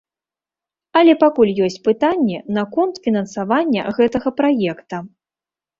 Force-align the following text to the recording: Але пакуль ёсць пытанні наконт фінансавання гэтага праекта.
Але 1.01 1.13
пакуль 1.25 1.51
ёсць 1.67 1.79
пытанні 1.89 2.37
наконт 2.59 2.95
фінансавання 3.09 3.81
гэтага 4.01 4.29
праекта. 4.43 4.95